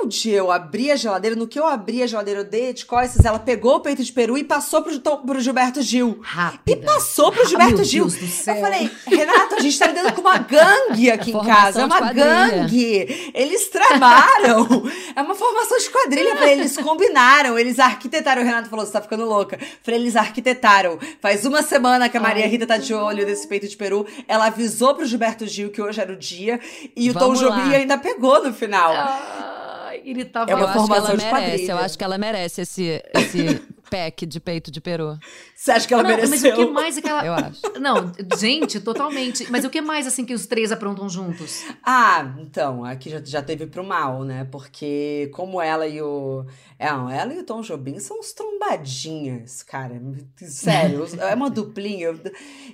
[0.02, 2.86] Um dia eu abri a geladeira, no que eu abri a geladeira, eu dei de
[2.86, 6.20] costas, ela pegou o peito de peru e passou pro, pro Gilberto Gil.
[6.22, 6.80] Rápida.
[6.80, 8.06] E passou pro Gilberto ah, Gil.
[8.06, 8.56] Do céu.
[8.56, 11.82] Eu falei, Renato, a gente tá lidando com uma gangue aqui em casa.
[11.82, 13.32] É uma gangue.
[13.34, 14.68] Eles tramaram.
[15.16, 16.36] é uma formação de quadrilha.
[16.36, 18.42] falei, eles combinaram, eles arquitetaram.
[18.42, 19.60] O Renato falou, você tá ficando louca.
[19.84, 20.98] falei, eles arquitetaram.
[21.20, 24.06] Faz uma semana que a Maria Ai, Rita tá de olho nesse peito de peru.
[24.28, 26.60] Ela avisou pro Gilberto Gil que hoje era o dia.
[26.96, 28.94] E Vamos o Tom Jobim ainda pegou no final.
[28.94, 29.70] Ah
[30.04, 30.52] ele tava...
[30.52, 34.40] É uma eu formação de merece, Eu acho que ela merece esse, esse pack de
[34.40, 35.18] peito de peru.
[35.56, 36.30] Você acha que ela não, mereceu?
[36.30, 37.26] Mas o que mais é que ela...
[37.26, 37.62] Eu acho.
[37.80, 39.50] Não, gente, totalmente.
[39.52, 41.64] Mas o que mais, assim, que os três aprontam juntos?
[41.84, 44.48] Ah, então, aqui já, já teve pro mal, né?
[44.52, 46.46] Porque como ela e o...
[46.78, 50.02] É, ela e o Tom Jobim são uns trombadinhas, cara.
[50.38, 52.18] Sério, é uma duplinha.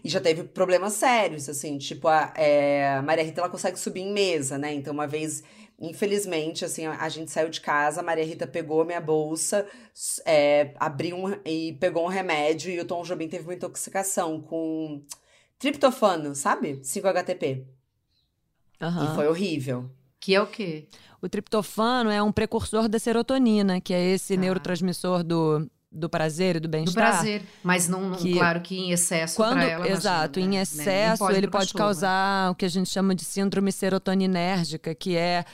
[0.03, 1.79] E já teve problemas sérios, assim.
[1.79, 4.73] Tipo, a, é, a Maria Rita, ela consegue subir em mesa, né?
[4.73, 5.43] Então, uma vez
[5.79, 9.67] Infelizmente, assim, a, gente saiu de casa, a Maria Rita pegou minha bolsa,
[10.25, 15.03] é, abriu um, e pegou um remédio e o Tom Jobim teve uma intoxicação com
[15.59, 16.77] triptofano, sabe?
[16.77, 17.65] 5-HTP.
[18.81, 19.03] Uhum.
[19.03, 19.91] E foi horrível.
[20.17, 20.87] Que é o quê?
[21.21, 24.37] O triptofano é um precursor da serotonina, que é esse ah.
[24.37, 27.11] neurotransmissor do, do prazer e do bem-estar.
[27.11, 30.57] Do prazer, mas não, não que, claro que em excesso quando, ela, Exato, imagina, em
[30.57, 30.61] né?
[30.63, 32.51] excesso pode ele pode cachorro, causar né?
[32.51, 35.45] o que a gente chama de síndrome serotoninérgica, que é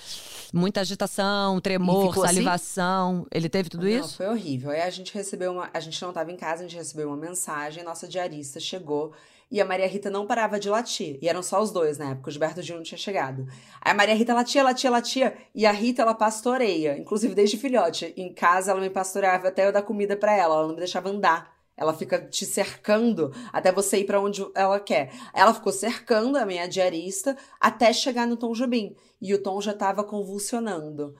[0.51, 2.21] muita agitação, tremor, assim?
[2.21, 3.12] salivação.
[3.12, 3.25] Assim?
[3.32, 4.17] Ele teve tudo não, isso?
[4.17, 4.71] Foi horrível.
[4.71, 7.17] Aí a gente recebeu uma, a gente não estava em casa, a gente recebeu uma
[7.17, 9.13] mensagem, nossa diarista chegou
[9.51, 11.19] e a Maria Rita não parava de latir.
[11.21, 13.45] E eram só os dois na época, o Gilberto Gil não tinha chegado.
[13.81, 18.13] Aí a Maria Rita latia, latia, latia, e a Rita ela pastoreia, inclusive desde filhote.
[18.15, 21.09] Em casa ela me pastoreava até eu dar comida para ela, ela não me deixava
[21.09, 21.53] andar.
[21.75, 25.11] Ela fica te cercando até você ir para onde ela quer.
[25.33, 28.95] Ela ficou cercando a minha diarista até chegar no Tom Jobim.
[29.19, 31.15] E o Tom já tava convulsionando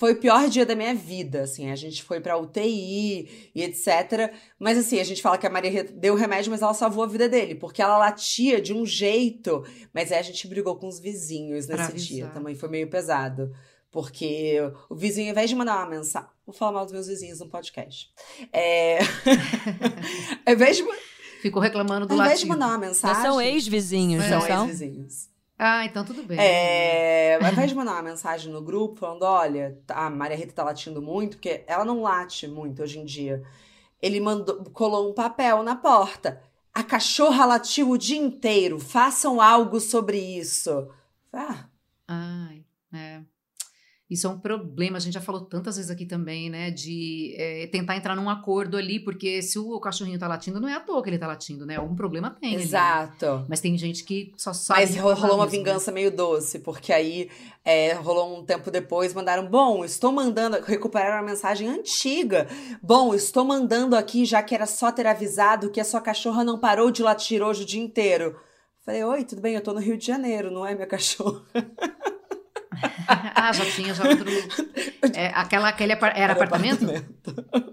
[0.00, 4.32] foi o pior dia da minha vida, assim, a gente foi pra UTI e etc.
[4.58, 7.28] Mas assim, a gente fala que a Maria deu remédio, mas ela salvou a vida
[7.28, 11.66] dele, porque ela latia de um jeito, mas aí a gente brigou com os vizinhos
[11.66, 13.52] nesse dia, também foi meio pesado.
[13.90, 14.56] Porque
[14.88, 16.30] o vizinho, ao invés de mandar uma mensagem.
[16.46, 18.08] Vou falar mal dos meus vizinhos no podcast.
[18.54, 19.00] É.
[20.46, 20.84] ao invés de.
[21.42, 22.44] Ficou reclamando do Ao invés latido.
[22.44, 23.22] de mandar uma mensagem.
[23.22, 24.66] São ex-vizinhos, São não são?
[24.66, 25.29] ex-vizinhos.
[25.62, 26.38] Ah, então tudo bem.
[26.40, 30.64] É, ao invés de mandar uma mensagem no grupo falando, olha, a Maria Rita tá
[30.64, 33.42] latindo muito, porque ela não late muito hoje em dia.
[34.02, 36.42] Ele mandou, colou um papel na porta.
[36.74, 38.80] A cachorra latiu o dia inteiro.
[38.80, 40.88] Façam algo sobre isso.
[41.32, 41.68] Ah,
[42.08, 43.24] Ai, é.
[44.10, 46.72] Isso é um problema, a gente já falou tantas vezes aqui também, né?
[46.72, 50.74] De é, tentar entrar num acordo ali, porque se o cachorrinho tá latindo, não é
[50.74, 51.76] à toa que ele tá latindo, né?
[51.76, 52.54] Algum problema tem.
[52.54, 52.64] ali.
[52.64, 53.46] exato.
[53.48, 54.80] Mas tem gente que só sabe.
[54.80, 55.46] Mas rolou uma mesmo, né?
[55.46, 57.30] vingança meio doce, porque aí
[57.64, 62.48] é, rolou um tempo depois, mandaram, bom, estou mandando, recuperaram a mensagem antiga.
[62.82, 66.58] Bom, estou mandando aqui, já que era só ter avisado que a sua cachorra não
[66.58, 68.36] parou de latir hoje o dia inteiro.
[68.84, 69.54] Falei, oi, tudo bem?
[69.54, 71.44] Eu tô no Rio de Janeiro, não é minha cachorra.
[73.34, 74.26] ah, já tinha já outro.
[75.14, 76.86] É, aquela, aquele apar- era apartamento?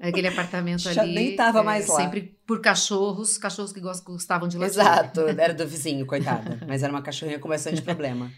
[0.01, 1.13] Aquele apartamento Já ali.
[1.13, 1.95] nem tava é, mais lá.
[1.95, 4.79] Sempre por cachorros, cachorros que gostavam de latir.
[4.79, 6.59] Exato, era do vizinho, coitada.
[6.67, 8.31] Mas era uma cachorrinha com bastante problema.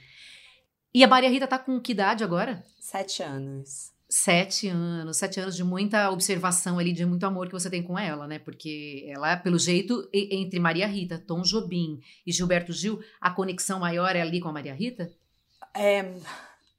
[0.93, 2.63] E a Maria Rita tá com que idade agora?
[2.79, 3.91] Sete anos.
[4.11, 7.97] Sete anos, sete anos de muita observação ali, de muito amor que você tem com
[7.97, 8.39] ela, né?
[8.39, 14.15] Porque ela, pelo jeito, entre Maria Rita, Tom Jobim e Gilberto Gil, a conexão maior
[14.15, 15.11] é ali com a Maria Rita?
[15.75, 16.11] É,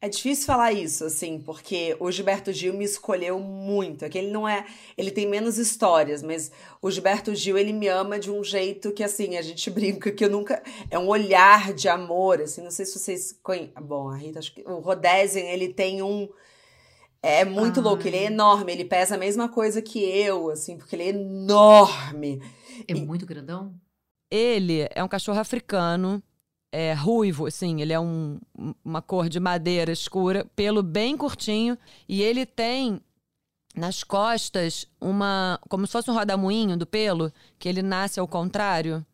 [0.02, 4.04] é difícil falar isso, assim, porque o Gilberto Gil me escolheu muito.
[4.04, 4.64] É que ele não é.
[4.96, 9.04] Ele tem menos histórias, mas o Gilberto Gil, ele me ama de um jeito que,
[9.04, 10.62] assim, a gente brinca que eu nunca.
[10.90, 12.62] É um olhar de amor, assim.
[12.62, 13.72] Não sei se vocês conhecem.
[13.82, 14.62] Bom, a Rita, acho que.
[14.62, 16.28] O Rodesen, ele tem um.
[17.22, 17.84] É muito Ai.
[17.84, 21.08] louco, ele é enorme, ele pesa a mesma coisa que eu, assim, porque ele é
[21.08, 22.40] enorme.
[22.88, 23.74] É E- muito grandão?
[24.30, 26.22] Ele é um cachorro africano,
[26.72, 28.38] é ruivo, assim, ele é um-
[28.84, 31.76] uma cor de madeira escura, pelo bem curtinho,
[32.08, 33.00] e ele tem
[33.74, 35.58] nas costas uma.
[35.68, 39.04] como se fosse um rodamuinho do pelo, que ele nasce ao contrário.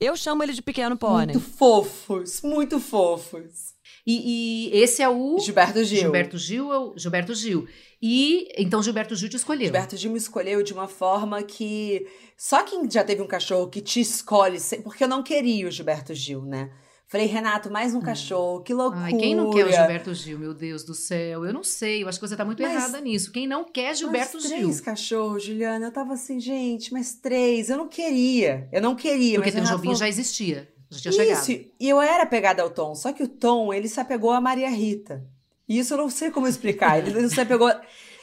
[0.00, 1.36] Eu chamo ele de pequeno pônei.
[1.36, 3.74] Muito fofos, muito fofos.
[4.06, 6.00] E, e esse é o Gilberto Gil.
[6.00, 7.66] Gilberto Gil, é o Gilberto Gil.
[8.06, 9.64] E então Gilberto Gil te escolheu.
[9.64, 13.80] Gilberto Gil me escolheu de uma forma que só quem já teve um cachorro que
[13.80, 16.70] te escolhe, porque eu não queria o Gilberto Gil, né?
[17.08, 19.04] Falei, Renato, mais um cachorro, que loucura.
[19.04, 21.46] Ai, quem não quer o Gilberto Gil, meu Deus do céu?
[21.46, 23.32] Eu não sei, eu acho que você tá muito Mas- errada nisso.
[23.32, 24.58] Quem não quer Gilberto mas Gil?
[24.58, 25.86] três cachorros, Juliana.
[25.86, 27.70] Eu tava assim, gente, mas três.
[27.70, 28.68] Eu não queria.
[28.70, 29.38] Eu não queria.
[29.38, 30.68] Porque mas tem um o Renato Jobim falou, já existia.
[30.90, 31.42] Já tinha chegado.
[31.42, 34.42] Isso, e eu era pegada ao Tom, só que o Tom, ele se apegou a
[34.42, 35.24] Maria Rita.
[35.68, 36.98] E isso eu não sei como explicar.
[36.98, 37.70] Ele não se apegou.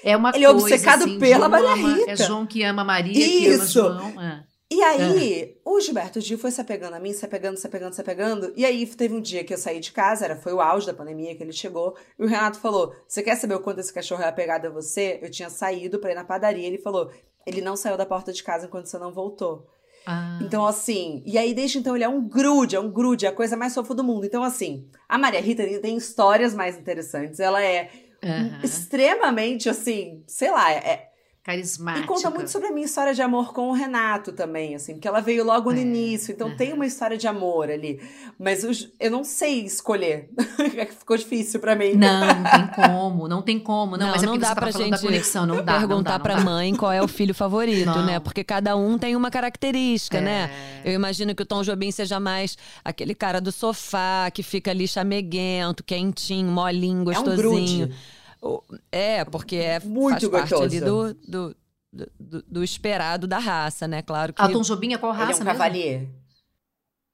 [0.03, 2.11] É uma Ele é coisa, obcecado assim, pela Maria ama- Rita.
[2.11, 3.73] É João que ama Maria, que ama Isso.
[3.73, 4.21] João.
[4.21, 4.43] é.
[4.73, 7.99] E aí, o Gilberto Gil foi se apegando a mim, se apegando, se apegando, se
[7.99, 8.53] apegando.
[8.55, 10.93] E aí, teve um dia que eu saí de casa, era, foi o auge da
[10.93, 11.93] pandemia que ele chegou.
[12.17, 15.19] E o Renato falou: Você quer saber o quanto esse cachorro é apegado a você?
[15.21, 16.65] Eu tinha saído pra ir na padaria.
[16.65, 17.11] Ele falou:
[17.45, 19.67] Ele não saiu da porta de casa enquanto você não voltou.
[20.05, 23.29] Ah, Então, assim, e aí desde então ele é um grude, é um grude, é
[23.29, 24.25] a coisa mais fofa do mundo.
[24.25, 27.39] Então, assim, a Maria Rita tem histórias mais interessantes.
[27.39, 27.89] Ela é
[28.23, 28.59] aham.
[28.63, 31.10] extremamente, assim, sei lá, é,
[31.43, 32.05] Carismática.
[32.05, 35.07] e conta muito sobre a minha história de amor com o Renato também, assim, porque
[35.07, 37.99] ela veio logo no É, início, então tem uma história de amor ali.
[38.37, 40.29] Mas os- eu não sei escolher.
[40.99, 41.93] Ficou difícil pra mim.
[41.95, 43.97] Não, não tem como, não tem como.
[43.97, 45.87] Não, Não, mas é não dá você tava pra da gente conexão, não dá, perguntar
[45.95, 46.41] não dá, não pra dá.
[46.41, 48.05] mãe qual é o filho favorito, Não.
[48.05, 48.19] né?
[48.19, 50.21] Porque cada um tem uma característica, É.
[50.21, 50.51] né?
[50.85, 54.87] Eu imagino que o Tom Jobim seja mais aquele cara do sofá que fica ali
[54.87, 57.87] chameguento, quentinho, molinho, É um gostosinho.
[57.87, 57.95] grude.
[58.41, 61.13] O- É, porque é, Muito faz parte ali gostoso.
[61.27, 61.53] do,
[61.93, 64.01] do, do, do esperado da raça, né?
[64.01, 64.41] Claro que.
[64.41, 65.59] Ah, Tom Jobim é qual Ele é raça um mesmo?
[65.59, 66.07] cavalier.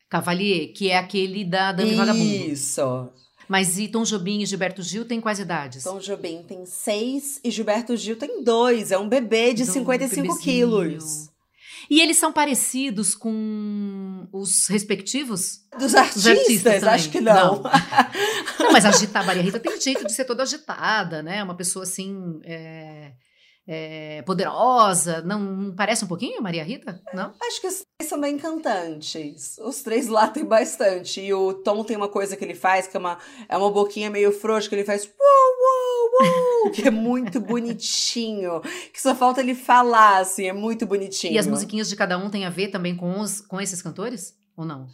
[0.09, 2.23] Cavalier, que é aquele da Dama Vagabundo.
[2.23, 3.09] Isso.
[3.49, 5.83] Mas e Tom Jobim e Gilberto Gil tem quais idades?
[5.83, 8.91] Tom Jobim tem seis e Gilberto Gil tem dois.
[8.91, 10.41] É um bebê de Então, 55 bebezinho.
[10.41, 11.29] quilos.
[11.89, 15.61] E eles são parecidos com os respectivos?
[15.77, 17.63] Dos Os artistas, artistas acho que não.
[18.59, 21.43] Não, mas agitar, a Maria Rita tem jeito de ser toda agitada, né?
[21.43, 22.39] Uma pessoa assim.
[22.43, 23.13] é,
[23.67, 25.21] é, poderosa.
[25.21, 27.01] Não, não, parece um pouquinho, Maria Rita?
[27.13, 27.33] Não?
[27.41, 29.57] Acho que os três são bem cantantes.
[29.59, 31.19] Os três lá tem bastante.
[31.19, 33.17] E o Tom tem uma coisa que ele faz, que é uma,
[33.49, 35.11] é uma boquinha meio frouxa, que ele faz uou,
[35.59, 38.61] uou, uou, que é muito bonitinho.
[38.93, 41.33] Que só falta ele falar, assim, é muito bonitinho.
[41.33, 44.33] E as musiquinhas de cada um tem a ver também com, os, com esses cantores?
[44.55, 44.87] Ou não?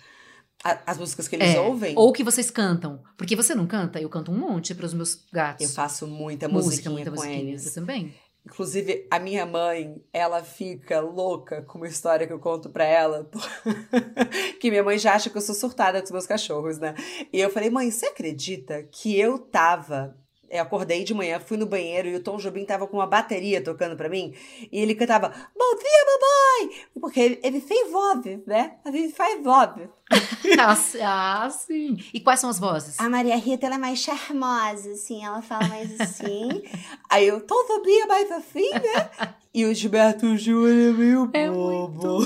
[0.63, 1.93] as músicas que eles é, ouvem?
[1.97, 3.03] Ou que vocês cantam.
[3.17, 3.99] Porque você não canta?
[3.99, 5.67] Eu canto um monte para os meus gatos.
[5.67, 7.63] Eu faço muita música, muita com eles.
[7.63, 8.15] Você também?
[8.45, 13.29] Inclusive, a minha mãe, ela fica louca com uma história que eu conto pra ela.
[14.59, 16.93] que minha mãe já acha que eu sou surtada com os meus cachorros, né?
[17.31, 20.17] E eu falei, mãe, você acredita que eu tava
[20.53, 23.59] eu acordei de manhã, fui no banheiro e o Tom Jobim tava com uma bateria
[23.63, 24.35] tocando para mim.
[24.71, 26.75] E ele cantava, Bom dia, mamãe!
[27.01, 28.75] Porque ele, ele fez voz, né?
[28.85, 29.71] A gente faz voz.
[31.01, 31.97] ah, sim.
[32.13, 32.99] E quais são as vozes?
[32.99, 35.25] A Maria Rita, ela é mais charmosa, assim.
[35.25, 36.61] Ela fala mais assim.
[37.09, 39.33] Aí o Tom Jobim é mais assim, né?
[39.51, 42.19] e o Gilberto Júnior é meio é bobo.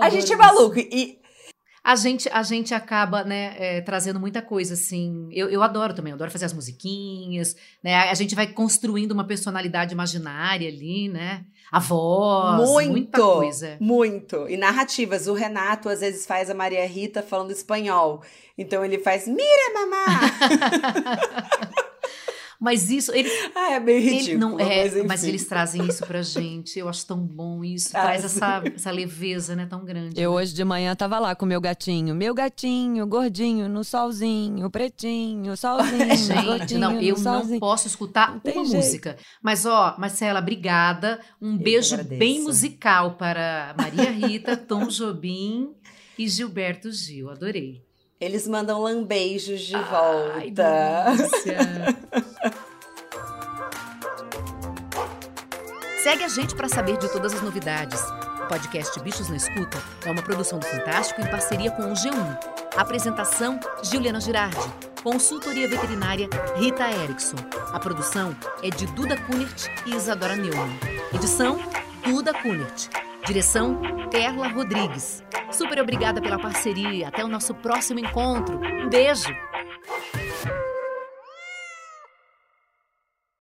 [0.00, 0.80] a gente é maluco.
[0.80, 1.20] E
[1.86, 5.28] a gente, a gente acaba, né, é, trazendo muita coisa, assim.
[5.30, 7.94] Eu, eu adoro também, eu adoro fazer as musiquinhas, né?
[7.94, 11.44] A, gente vai construindo uma personalidade imaginária ali, né?
[11.70, 13.76] A voz, muito, muita coisa.
[13.78, 14.48] Muito.
[14.48, 15.28] E narrativas.
[15.28, 18.20] O Renato às vezes faz a Maria Rita falando espanhol.
[18.58, 20.06] Então ele faz, mira, mamá!
[22.60, 23.32] Mas isso, eles.
[23.54, 24.30] Ah, é meio ridículo.
[24.30, 26.78] Ele não, é, mas, mas, eles trazem isso pra gente.
[26.78, 27.96] Eu acho tão bom isso.
[27.96, 29.66] Ah, traz essa, essa leveza, né?
[29.66, 30.20] Tão grande.
[30.20, 30.36] Eu né?
[30.36, 32.14] hoje de manhã tava lá com meu gatinho.
[32.14, 36.16] Meu gatinho, gordinho, no solzinho, pretinho, solzinho.
[36.16, 38.76] gente, gordinho, não, eu não posso escutar uma jeito.
[38.76, 39.16] música.
[39.42, 41.20] Mas, ó, Marcela, obrigada.
[41.40, 45.74] Um eu beijo bem musical para Maria Rita, Tom Jobim
[46.18, 47.30] e Gilberto Gil.
[47.30, 47.85] Adorei.
[48.18, 51.12] Eles mandam lambeijos de Ai, volta.
[56.02, 58.00] Segue a gente para saber de todas as novidades.
[58.42, 59.76] O podcast Bichos na Escuta
[60.06, 62.38] é uma produção do Fantástico em parceria com o G1.
[62.74, 64.56] Apresentação: Juliana Girardi.
[65.02, 66.26] Consultoria veterinária:
[66.56, 67.36] Rita Erickson.
[67.70, 70.70] A produção é de Duda Kunert e Isadora Neumann.
[71.12, 71.58] Edição:
[72.02, 72.88] Duda Kunert.
[73.26, 75.24] Direção: Perla Rodrigues.
[75.50, 77.08] Super obrigada pela parceria.
[77.08, 78.60] Até o nosso próximo encontro.
[78.60, 79.34] Um beijo!